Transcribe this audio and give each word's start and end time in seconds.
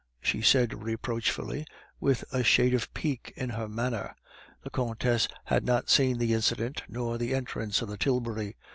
she 0.19 0.41
said 0.41 0.81
reproachfully, 0.83 1.63
with 1.99 2.23
a 2.33 2.43
shade 2.43 2.73
of 2.73 2.91
pique 2.95 3.31
in 3.35 3.51
her 3.51 3.69
manner. 3.69 4.15
The 4.63 4.71
Countess 4.71 5.27
had 5.45 5.63
not 5.63 5.91
seen 5.91 6.17
the 6.17 6.33
incident 6.33 6.81
nor 6.89 7.19
the 7.19 7.35
entrance 7.35 7.83
of 7.83 7.87
the 7.89 7.97
tilbury. 7.97 8.55